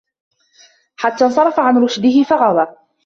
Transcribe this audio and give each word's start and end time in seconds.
حَتَّى 0.95 1.25
انْصَرَفَ 1.25 1.59
عَنْ 1.59 1.77
رُشْدِهِ 1.83 2.23
فَغَوَى 2.23 2.75